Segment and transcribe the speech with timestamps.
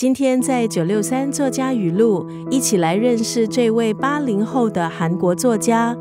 [0.00, 5.94] 今天在九六三作家语录，一起来认识这位八零后的韩国作家。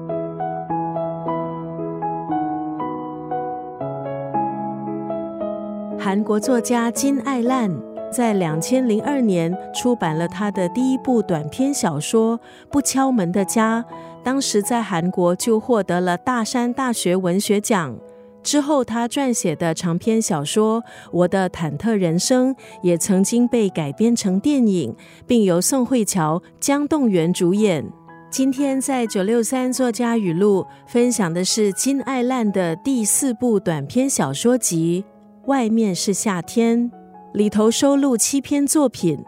[5.99, 7.69] 韩国作家金爱烂
[8.09, 12.37] 在两千零二年出版了他的第一部短篇小说
[12.71, 13.83] 《不敲门的家》，
[14.23, 17.97] 当时在韩国就获得了大山大学文学奖。
[18.41, 20.81] 之后，他撰写的长篇小说
[21.11, 24.95] 《我的忐忑人生》也曾经被改编成电影，
[25.27, 27.85] 并由宋慧乔、姜栋元主演。
[28.31, 35.03] 今天在九六三作家语录分享的是金爱烂的第四部短篇小说集
[35.47, 36.91] 《外面是夏天》，
[37.33, 39.19] 里头收录七篇作品，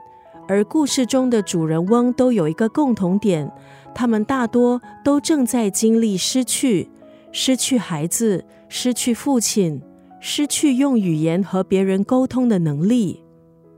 [0.47, 3.51] 而故事中的主人翁都有一个共同点，
[3.93, 6.89] 他们大多都正在经历失去，
[7.31, 8.43] 失去孩子。
[8.73, 9.81] 失去父亲，
[10.21, 13.21] 失去用语言和别人沟通的能力。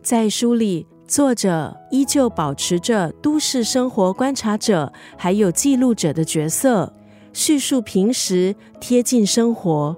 [0.04, 6.94] 在书里，作者依旧保持着都市生活观察者还有记录者的角色，
[7.34, 9.98] 叙述平时贴近生活。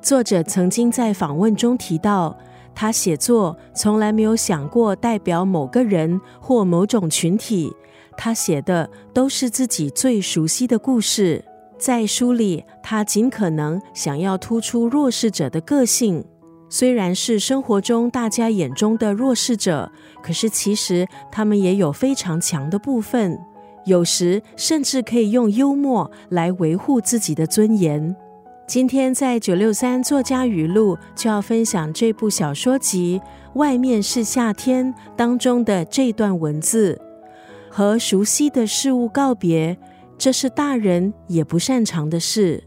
[0.00, 2.34] 作者曾经在访问中提到，
[2.74, 7.70] 他写作从来没有想过代表某个人或某种群体，
[8.16, 11.44] 他写的都是自己最熟悉的故事。
[11.80, 16.22] 在书里，他尽可能想要突出弱势者的个性。
[16.68, 19.90] 虽然是生活中大家眼中的弱势者，
[20.22, 23.36] 可是其实他们也有非常强的部分。
[23.86, 28.14] 有时甚至可以用幽默来维护自己的尊严。
[28.66, 33.20] 今天在九六三作家语录就要分享这部小说集
[33.58, 37.00] 《外面是夏天》当中的这段文字：
[37.70, 39.76] 和熟悉的事物告别。
[40.20, 42.62] 这是大人也不擅长的事。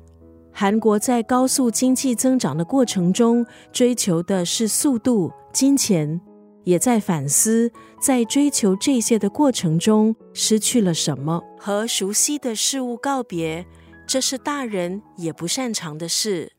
[0.51, 6.19] 韩国在高速经济增长的过程中，追求的是速度、金钱，
[6.63, 11.43] 也在反思，在追求这些的过程中失去了什么。
[11.59, 13.63] 和熟悉的事物告别，
[14.07, 16.53] 这是大人也不擅长的事。